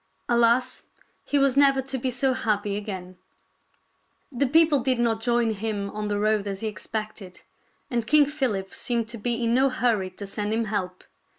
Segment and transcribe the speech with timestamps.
[0.27, 0.81] Alas,
[1.25, 3.03] he was never to be so happy again.
[3.03, 6.47] KING JOHN AND PRINCE ARTHUR III The people did not join him on the road
[6.47, 7.43] as he expected,
[7.91, 11.03] and King PhiHp seemed to be in no hurry to send him help.